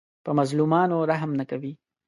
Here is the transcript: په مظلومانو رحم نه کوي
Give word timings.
په 0.23 0.31
مظلومانو 0.39 0.97
رحم 1.11 1.31
نه 1.39 1.45
کوي 1.49 1.73